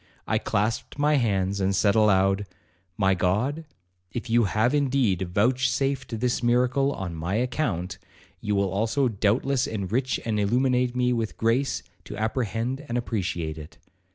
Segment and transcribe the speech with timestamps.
[0.25, 2.47] I clasped my hands, and said aloud,
[2.97, 3.65] 'My God,
[4.11, 7.99] if you have indeed vouchsafed this miracle on my account,
[8.39, 13.77] you will also doubtless enrich and illuminate me with grace to apprehend and appreciate it.